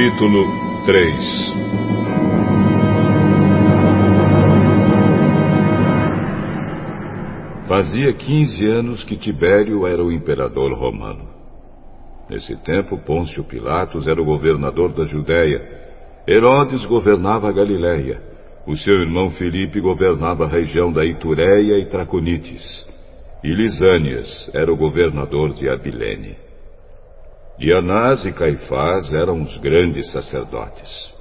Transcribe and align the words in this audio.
Capítulo 0.00 0.46
3 0.86 1.14
Fazia 7.68 8.10
15 8.14 8.66
anos 8.66 9.04
que 9.04 9.18
Tibério 9.18 9.86
era 9.86 10.02
o 10.02 10.10
imperador 10.10 10.72
romano. 10.72 11.28
Nesse 12.30 12.56
tempo, 12.62 12.96
Pôncio 13.04 13.44
Pilatos 13.44 14.08
era 14.08 14.22
o 14.22 14.24
governador 14.24 14.94
da 14.94 15.04
Judéia. 15.04 15.60
Herodes 16.26 16.86
governava 16.86 17.50
a 17.50 17.52
Galiléia. 17.52 18.22
O 18.66 18.74
seu 18.78 19.02
irmão 19.02 19.30
Filipe 19.32 19.82
governava 19.82 20.46
a 20.46 20.48
região 20.48 20.90
da 20.90 21.04
Itureia 21.04 21.78
e 21.78 21.84
Traconites. 21.84 22.88
E 23.44 23.52
Lisânias 23.52 24.50
era 24.54 24.72
o 24.72 24.76
governador 24.78 25.52
de 25.52 25.68
Abilene. 25.68 26.49
E 27.60 27.70
Anás 27.74 28.24
e 28.24 28.32
Caifás 28.32 29.12
eram 29.12 29.42
os 29.42 29.54
grandes 29.58 30.10
sacerdotes. 30.10 31.12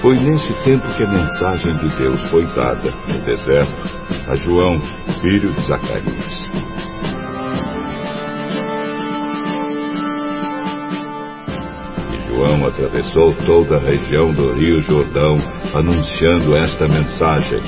Foi 0.00 0.14
nesse 0.14 0.54
tempo 0.62 0.86
que 0.96 1.02
a 1.02 1.08
mensagem 1.08 1.76
de 1.78 1.96
Deus 1.98 2.22
foi 2.30 2.46
dada 2.54 2.88
no 3.08 3.24
deserto 3.24 4.30
a 4.30 4.36
João, 4.36 4.80
filho 5.20 5.52
de 5.52 5.60
Zacarias. 5.62 6.69
Atravessou 12.66 13.34
toda 13.46 13.76
a 13.76 13.78
região 13.78 14.32
do 14.32 14.52
Rio 14.52 14.80
Jordão 14.82 15.38
anunciando 15.74 16.54
esta 16.54 16.86
mensagem. 16.86 17.60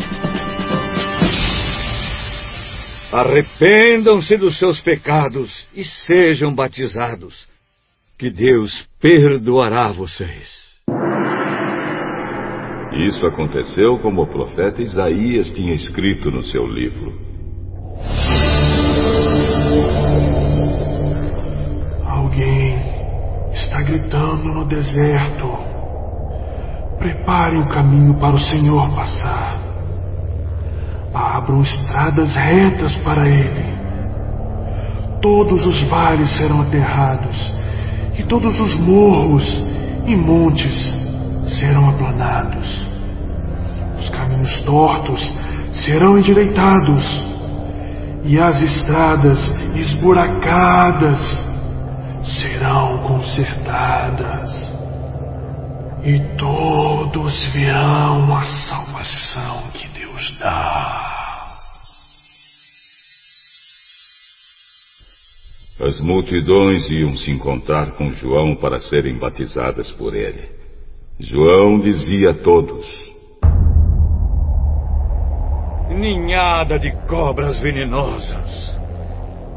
Arrependam-se 3.12 4.36
dos 4.36 4.58
seus 4.58 4.80
pecados 4.80 5.66
e 5.74 5.84
sejam 5.84 6.54
batizados, 6.54 7.46
que 8.18 8.30
Deus 8.30 8.86
perdoará 9.00 9.92
vocês. 9.92 10.62
Isso 12.92 13.26
aconteceu 13.26 13.98
como 13.98 14.22
o 14.22 14.26
profeta 14.26 14.82
Isaías 14.82 15.50
tinha 15.50 15.74
escrito 15.74 16.30
no 16.30 16.42
seu 16.42 16.66
livro. 16.66 17.12
Está 23.72 23.80
gritando 23.80 24.52
no 24.52 24.66
deserto. 24.66 25.48
Prepare 26.98 27.56
o 27.56 27.68
caminho 27.68 28.12
para 28.14 28.36
o 28.36 28.40
Senhor 28.40 28.90
passar. 28.94 29.56
Abram 31.14 31.62
estradas 31.62 32.34
retas 32.34 32.94
para 32.96 33.26
ele. 33.26 33.72
Todos 35.22 35.64
os 35.64 35.82
vales 35.88 36.36
serão 36.36 36.60
aterrados, 36.60 37.54
e 38.18 38.22
todos 38.24 38.60
os 38.60 38.78
morros 38.78 39.44
e 40.06 40.16
montes 40.16 40.76
serão 41.58 41.88
aplanados, 41.88 42.86
os 43.98 44.10
caminhos 44.10 44.60
tortos 44.62 45.32
serão 45.84 46.18
endireitados, 46.18 47.04
e 48.24 48.38
as 48.38 48.60
estradas 48.60 49.38
esburacadas 49.76 51.41
consertadas, 53.32 54.50
e 56.04 56.36
todos 56.36 57.52
verão 57.52 58.36
a 58.36 58.44
salvação 58.44 59.70
que 59.72 59.88
Deus 59.88 60.36
dá. 60.38 61.08
As 65.80 65.98
multidões 66.00 66.88
iam 66.90 67.16
se 67.16 67.30
encontrar 67.30 67.92
com 67.92 68.12
João 68.12 68.54
para 68.54 68.78
serem 68.78 69.18
batizadas 69.18 69.90
por 69.92 70.14
ele. 70.14 70.50
João 71.18 71.80
dizia 71.80 72.30
a 72.30 72.34
todos: 72.34 72.86
Ninhada 75.88 76.78
de 76.78 76.92
cobras 77.06 77.58
venenosas. 77.60 78.81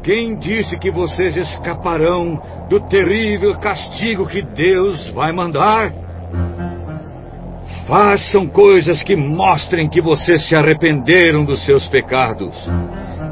Quem 0.06 0.36
disse 0.36 0.78
que 0.78 0.88
vocês 0.88 1.36
escaparão 1.36 2.40
do 2.70 2.78
terrível 2.78 3.58
castigo 3.58 4.24
que 4.24 4.40
Deus 4.40 5.10
vai 5.10 5.32
mandar? 5.32 5.92
Façam 7.88 8.46
coisas 8.46 9.02
que 9.02 9.16
mostrem 9.16 9.88
que 9.88 10.00
vocês 10.00 10.48
se 10.48 10.54
arrependeram 10.54 11.44
dos 11.44 11.64
seus 11.64 11.84
pecados. 11.88 12.54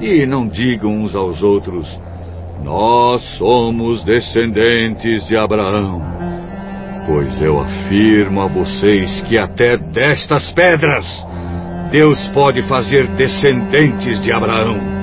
E 0.00 0.26
não 0.26 0.48
digam 0.48 0.90
uns 0.90 1.14
aos 1.14 1.40
outros: 1.44 1.86
Nós 2.64 3.22
somos 3.38 4.02
descendentes 4.02 5.24
de 5.28 5.36
Abraão. 5.36 6.02
Pois 7.06 7.40
eu 7.40 7.60
afirmo 7.60 8.42
a 8.42 8.48
vocês 8.48 9.22
que 9.28 9.38
até 9.38 9.76
destas 9.76 10.52
pedras 10.52 11.06
Deus 11.92 12.18
pode 12.34 12.62
fazer 12.62 13.06
descendentes 13.10 14.20
de 14.24 14.32
Abraão. 14.32 14.93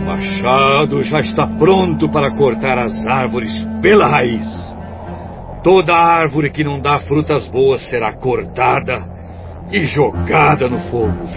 O 0.00 0.02
machado 0.02 1.04
já 1.04 1.20
está 1.20 1.46
pronto 1.46 2.08
para 2.08 2.30
cortar 2.30 2.78
as 2.78 3.06
árvores 3.06 3.52
pela 3.82 4.08
raiz. 4.08 4.46
Toda 5.62 5.94
árvore 5.94 6.48
que 6.48 6.64
não 6.64 6.80
dá 6.80 6.98
frutas 7.00 7.46
boas 7.48 7.82
será 7.90 8.14
cortada 8.14 9.04
e 9.70 9.84
jogada 9.84 10.70
no 10.70 10.78
fogo. 10.90 11.28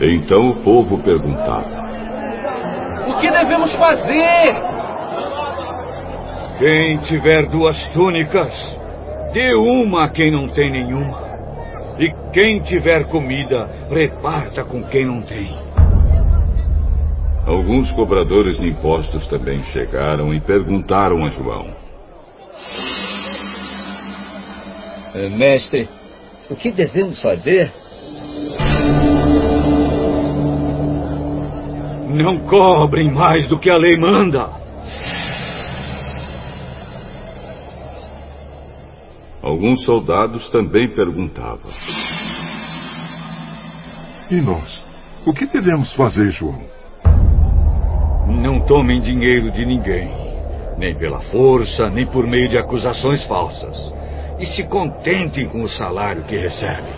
Então 0.00 0.50
o 0.50 0.56
povo 0.56 0.98
perguntava: 0.98 1.70
o 3.06 3.14
que 3.20 3.30
devemos 3.30 3.72
fazer? 3.76 4.52
Quem 6.58 6.98
tiver 6.98 7.46
duas 7.46 7.80
túnicas, 7.92 8.52
dê 9.32 9.54
uma 9.54 10.06
a 10.06 10.08
quem 10.08 10.32
não 10.32 10.48
tem 10.48 10.70
nenhuma. 10.72 11.29
E 12.00 12.10
quem 12.32 12.60
tiver 12.60 13.04
comida, 13.08 13.68
reparta 13.90 14.64
com 14.64 14.82
quem 14.84 15.04
não 15.04 15.20
tem. 15.20 15.54
Alguns 17.46 17.92
cobradores 17.92 18.58
de 18.58 18.66
impostos 18.66 19.28
também 19.28 19.62
chegaram 19.64 20.32
e 20.32 20.40
perguntaram 20.40 21.22
a 21.26 21.28
João: 21.28 21.76
Mestre, 25.36 25.86
o 26.48 26.56
que 26.56 26.72
devemos 26.72 27.20
fazer? 27.20 27.70
Não 32.08 32.38
cobrem 32.46 33.12
mais 33.12 33.46
do 33.46 33.58
que 33.58 33.68
a 33.68 33.76
lei 33.76 33.98
manda. 33.98 34.48
Alguns 39.50 39.82
soldados 39.82 40.48
também 40.50 40.86
perguntavam: 40.94 41.72
E 44.30 44.40
nós? 44.40 44.80
O 45.26 45.32
que 45.32 45.44
devemos 45.44 45.92
fazer, 45.94 46.30
João? 46.30 46.62
Não 48.28 48.60
tomem 48.60 49.00
dinheiro 49.00 49.50
de 49.50 49.66
ninguém, 49.66 50.08
nem 50.78 50.94
pela 50.94 51.20
força, 51.22 51.90
nem 51.90 52.06
por 52.06 52.28
meio 52.28 52.48
de 52.48 52.56
acusações 52.58 53.24
falsas. 53.24 53.76
E 54.38 54.46
se 54.46 54.62
contentem 54.68 55.48
com 55.48 55.62
o 55.62 55.68
salário 55.68 56.22
que 56.22 56.36
recebem. 56.36 56.94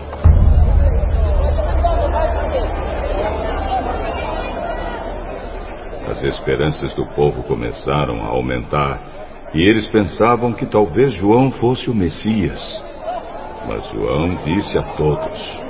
As 6.06 6.22
esperanças 6.22 6.92
do 6.92 7.06
povo 7.14 7.42
começaram 7.44 8.20
a 8.22 8.26
aumentar 8.26 9.21
e 9.54 9.62
eles 9.62 9.86
pensavam 9.88 10.52
que 10.52 10.64
talvez 10.64 11.12
João 11.12 11.50
fosse 11.50 11.90
o 11.90 11.94
Messias. 11.94 12.82
Mas 13.68 13.84
João 13.90 14.34
disse 14.44 14.78
a 14.78 14.82
todos: 14.96 15.62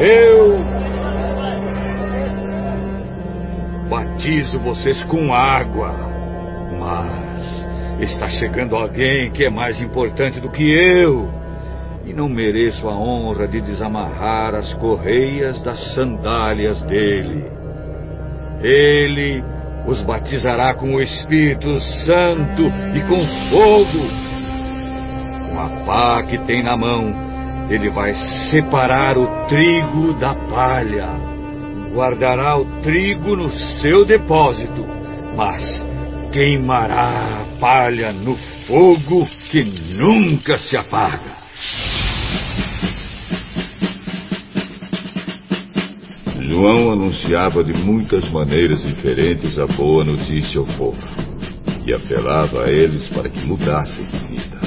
Eu 0.00 0.58
batizo 3.88 4.58
vocês 4.60 5.02
com 5.04 5.32
água, 5.32 5.94
mas 6.78 8.02
está 8.02 8.26
chegando 8.26 8.74
alguém 8.74 9.30
que 9.30 9.44
é 9.44 9.50
mais 9.50 9.80
importante 9.80 10.40
do 10.40 10.50
que 10.50 10.72
eu 10.72 11.28
e 12.04 12.12
não 12.12 12.28
mereço 12.28 12.88
a 12.88 12.96
honra 12.96 13.46
de 13.46 13.60
desamarrar 13.60 14.54
as 14.54 14.74
correias 14.74 15.60
das 15.60 15.94
sandálias 15.94 16.82
dele. 16.82 17.63
Ele 18.64 19.44
os 19.86 20.00
batizará 20.00 20.72
com 20.74 20.94
o 20.94 21.02
Espírito 21.02 21.78
Santo 22.06 22.62
e 22.94 23.00
com 23.02 23.22
fogo. 23.50 24.08
Com 25.50 25.60
a 25.60 25.84
pá 25.84 26.22
que 26.22 26.38
tem 26.46 26.62
na 26.62 26.74
mão, 26.74 27.12
ele 27.68 27.90
vai 27.90 28.14
separar 28.50 29.18
o 29.18 29.26
trigo 29.48 30.14
da 30.14 30.34
palha. 30.34 31.08
Guardará 31.92 32.56
o 32.56 32.64
trigo 32.82 33.36
no 33.36 33.52
seu 33.52 34.06
depósito, 34.06 34.86
mas 35.36 35.62
queimará 36.32 37.42
a 37.42 37.60
palha 37.60 38.12
no 38.12 38.34
fogo 38.66 39.26
que 39.50 39.62
nunca 39.98 40.56
se 40.56 40.76
apaga. 40.76 41.34
João 46.48 46.92
anunciava 46.92 47.64
de 47.64 47.72
muitas 47.72 48.30
maneiras 48.30 48.82
diferentes 48.82 49.58
a 49.58 49.66
boa 49.66 50.04
notícia 50.04 50.60
ao 50.60 50.66
povo 50.66 50.98
e 51.86 51.92
apelava 51.92 52.64
a 52.64 52.70
eles 52.70 53.08
para 53.08 53.30
que 53.30 53.46
mudassem 53.46 54.04
de 54.06 54.18
vida. 54.18 54.60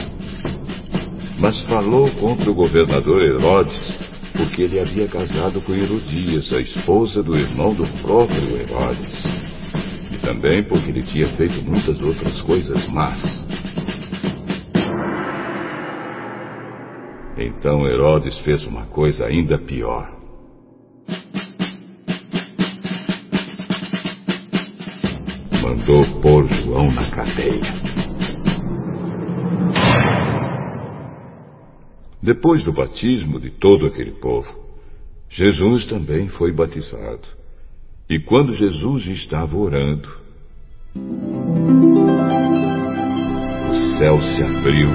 Mas 1.40 1.62
falou 1.62 2.10
contra 2.12 2.50
o 2.50 2.56
governador 2.56 3.22
Herodes 3.22 3.96
porque 4.36 4.64
ele 4.64 4.80
havia 4.80 5.08
casado 5.08 5.62
com 5.62 5.74
Herodias, 5.74 6.52
a 6.52 6.60
esposa 6.60 7.22
do 7.22 7.36
irmão 7.36 7.76
do 7.76 7.86
próprio 8.02 8.58
Herodes. 8.58 9.24
E 10.12 10.18
também 10.18 10.64
porque 10.64 10.90
ele 10.90 11.04
tinha 11.04 11.28
feito 11.36 11.64
muitas 11.64 12.00
outras 12.04 12.42
coisas 12.42 12.88
más. 12.90 13.22
Então 17.38 17.86
Herodes 17.88 18.38
fez 18.40 18.66
uma 18.66 18.86
coisa 18.88 19.26
ainda 19.26 19.60
pior. 19.60 20.17
Mandou 25.88 26.04
pôr 26.22 26.46
João 26.48 26.92
na 26.92 27.10
cadeia. 27.10 27.62
Depois 32.22 32.62
do 32.66 32.74
batismo 32.74 33.40
de 33.40 33.52
todo 33.52 33.86
aquele 33.86 34.12
povo, 34.20 34.54
Jesus 35.30 35.86
também 35.86 36.28
foi 36.28 36.52
batizado. 36.52 37.26
E 38.10 38.20
quando 38.20 38.52
Jesus 38.52 39.06
estava 39.08 39.56
orando, 39.56 40.10
o 43.70 43.74
céu 43.98 44.22
se 44.22 44.44
abriu. 44.44 44.90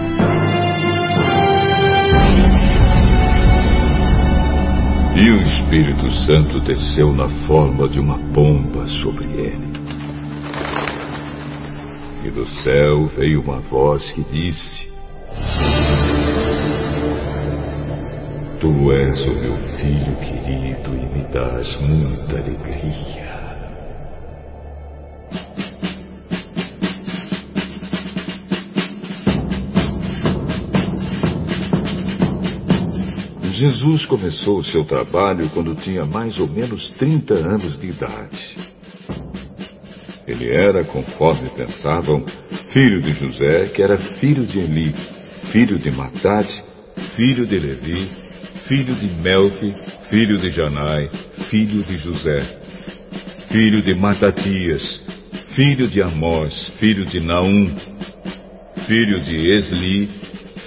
E 5.16 5.30
o 5.30 5.40
Espírito 5.40 6.12
Santo 6.26 6.60
desceu 6.60 7.14
na 7.14 7.30
forma 7.46 7.88
de 7.88 7.98
uma 7.98 8.18
pomba 8.34 8.86
sobre 8.86 9.24
ele. 9.40 9.81
E 12.24 12.30
do 12.30 12.46
céu 12.62 13.06
veio 13.16 13.42
uma 13.42 13.58
voz 13.58 14.12
que 14.12 14.22
disse: 14.22 14.92
Tu 18.60 18.92
és 18.92 19.22
o 19.22 19.34
meu 19.34 19.56
filho 19.56 20.16
querido 20.20 20.90
e 20.94 21.18
me 21.18 21.24
dás 21.32 21.80
muita 21.80 22.38
alegria. 22.38 23.32
Jesus 33.52 34.06
começou 34.06 34.58
o 34.58 34.64
seu 34.64 34.84
trabalho 34.84 35.50
quando 35.50 35.74
tinha 35.74 36.04
mais 36.04 36.38
ou 36.38 36.46
menos 36.46 36.88
30 36.98 37.34
anos 37.34 37.80
de 37.80 37.88
idade. 37.88 38.71
Ele 40.26 40.50
era, 40.50 40.84
conforme 40.84 41.50
pensavam, 41.50 42.24
filho 42.72 43.02
de 43.02 43.12
José, 43.12 43.70
que 43.74 43.82
era 43.82 43.98
filho 43.98 44.46
de 44.46 44.60
Eli, 44.60 44.94
filho 45.50 45.78
de 45.78 45.90
Matate, 45.90 46.62
filho 47.16 47.46
de 47.46 47.58
Levi, 47.58 48.10
filho 48.68 48.96
de 48.96 49.06
Melque, 49.20 49.74
filho 50.08 50.38
de 50.38 50.50
Janai, 50.50 51.10
filho 51.50 51.82
de 51.82 51.98
José, 51.98 52.42
filho 53.50 53.82
de 53.82 53.94
Matatias, 53.94 55.00
filho 55.54 55.88
de 55.88 56.00
Amós, 56.00 56.54
filho 56.78 57.04
de 57.04 57.20
Naum, 57.20 57.74
filho 58.86 59.20
de 59.20 59.50
Esli, 59.50 60.08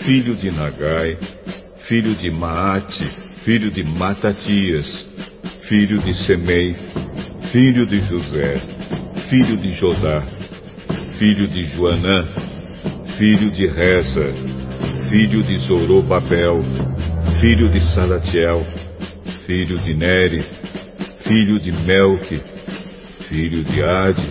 filho 0.04 0.36
de 0.36 0.52
Nagai, 0.52 1.18
filho 1.88 2.14
de 2.16 2.30
Maate, 2.30 3.10
filho 3.44 3.72
de 3.72 3.84
Matatias, 3.84 5.08
filho 5.68 6.00
de 6.00 6.14
Semei, 6.26 6.76
filho 7.52 7.86
de 7.86 8.02
José, 8.02 8.75
filho 9.30 9.58
de 9.58 9.72
Jodá, 9.72 10.22
filho 11.18 11.48
de 11.48 11.66
Joanã, 11.66 12.26
filho 13.18 13.50
de 13.50 13.66
Reza, 13.66 14.34
filho 15.10 15.42
de 15.42 15.58
Zorobabel, 15.60 16.62
filho 17.40 17.68
de 17.70 17.82
Salatiel, 17.94 18.64
filho 19.46 19.80
de 19.80 19.96
Neri, 19.96 20.46
filho 21.28 21.60
de 21.60 21.72
Melque, 21.72 22.40
filho 23.28 23.64
de 23.64 23.84
Ade, 23.84 24.30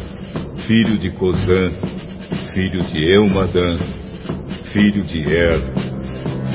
filho 0.66 0.96
de 0.98 1.10
Cozã, 1.12 1.72
filho 2.52 2.82
de 2.84 3.14
Eumadã, 3.14 3.76
filho 4.72 5.02
de 5.02 5.22
Er, 5.22 5.60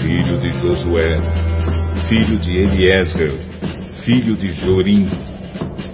filho 0.02 0.40
de 0.40 0.50
Josué, 0.60 1.20
filho 2.08 2.38
de 2.40 2.58
Eliezer, 2.58 3.34
filho 4.06 4.36
de 4.36 4.48
Jorim, 4.54 5.10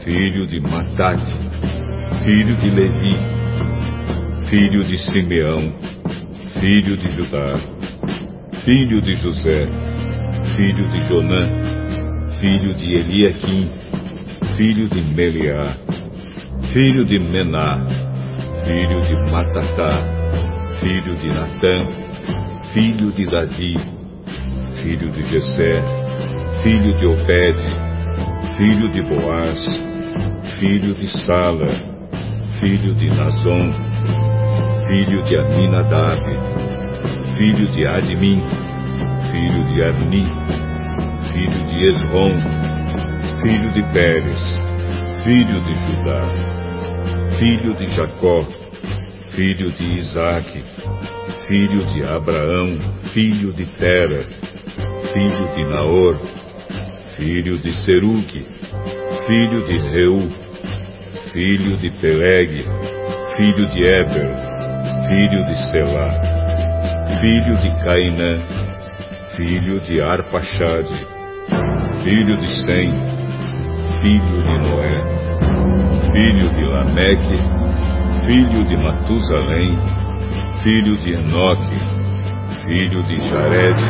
filho 0.04 0.46
de 0.46 0.60
Matate, 0.60 1.45
filho 2.25 2.56
de 2.56 2.72
Levi, 2.72 3.16
filho 4.50 4.83
de 4.83 4.98
Simeão, 4.98 5.72
filho 6.60 6.98
de 6.98 7.12
Judá, 7.12 7.56
filho 8.66 9.00
de 9.00 9.16
José, 9.18 9.68
filho 10.56 10.88
de 10.88 11.07
Jonã, 11.07 11.48
filho 12.39 12.74
de 12.74 12.95
Eliaquim, 12.95 13.69
filho 14.57 14.89
de 14.89 15.01
Meliá, 15.13 15.77
filho 16.74 17.06
de 17.06 17.19
Mená, 17.19 17.86
filho 18.66 19.01
de 19.04 19.31
Matatá, 19.31 20.00
filho 20.80 21.16
de 21.18 21.27
Natã, 21.27 21.88
filho 22.74 23.12
de 23.12 23.25
Davi, 23.27 23.75
filho 24.81 25.12
de 25.12 25.25
Jessé, 25.25 25.80
filho 26.63 26.92
de 26.95 27.06
Obed, 27.06 27.60
filho 28.58 28.91
de 28.91 29.01
Boaz, 29.03 29.63
filho 30.58 30.96
de 30.96 31.08
Sala, 31.24 31.95
filho 32.65 32.95
de 32.95 33.10
Nazon, 33.12 33.72
filho 34.88 35.22
de 35.22 35.38
Aminadab, 35.38 36.24
filho 37.38 37.67
de 37.67 37.86
Admin, 37.86 38.41
filho 39.29 39.63
de 39.67 39.84
Arni, 39.84 40.25
filho 41.31 41.63
de 41.67 41.86
Esrom, 41.86 42.31
filho 43.43 43.72
de 43.72 43.84
Pérez, 43.93 44.41
filho 45.24 45.62
de 45.62 45.75
Judá, 45.86 46.22
filho 47.38 47.75
de 47.75 47.86
Jacó, 47.95 48.43
filho 49.36 49.69
de 49.69 50.00
Isaque, 50.00 50.63
filho 51.48 51.86
de 51.86 52.03
Abraão, 52.03 52.79
filho 53.13 53.53
de 53.53 53.67
Tera, 53.77 54.24
filho 55.13 55.55
de 55.55 55.65
Naor, 55.65 56.19
filho 57.15 57.60
de 57.60 57.72
Seruque, 57.84 58.43
filho 59.27 59.67
de 59.67 59.77
Reu, 59.77 60.45
filho 61.36 61.75
de 61.75 61.89
Peleg, 62.00 62.48
filho 63.36 63.68
de 63.68 63.84
Eber, 63.84 64.32
filho 65.10 65.46
de 65.46 65.70
Selá, 65.70 66.10
filho 67.20 67.58
de 67.58 67.84
Cainã, 67.84 68.39
filho 69.36 69.82
de 69.82 70.01
Arpaxade, 70.01 70.98
filho 72.06 72.38
de 72.38 72.48
Sem, 72.65 72.89
filho 74.01 74.44
de 74.44 74.70
Noé, 74.70 75.04
filho 76.13 76.50
de 76.51 76.63
Lameque, 76.63 77.38
filho 78.25 78.65
de 78.70 78.77
Matusalém, 78.82 79.77
filho 80.63 80.96
de 80.96 81.15
Enoque, 81.15 81.75
filho 82.65 83.04
de 83.04 83.30
Jared, 83.30 83.82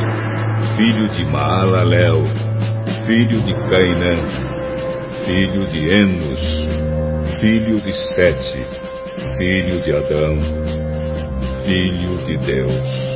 filho 0.76 1.08
de 1.10 1.24
Maalalel, 1.26 2.24
filho 3.06 3.40
de 3.44 3.54
Cainã, 3.70 4.16
filho 5.28 5.68
de 5.68 5.90
Enos, 5.92 6.95
filho 7.40 7.82
de 7.82 7.94
Sete, 8.14 8.66
filho 9.38 9.82
de 9.82 9.96
Adão, 9.96 10.36
filho 11.64 12.18
de 12.26 12.38
Deus. 12.46 13.16